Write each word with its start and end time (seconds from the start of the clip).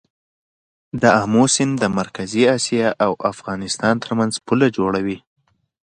د 1.01 1.03
امو 1.23 1.43
سیند 1.55 1.73
د 1.79 1.83
مرکزي 1.99 2.43
اسیا 2.57 2.87
او 3.05 3.11
افغانستان 3.31 3.93
ترمنځ 4.03 4.33
پوله 4.45 4.67
جوړوي. 4.77 5.17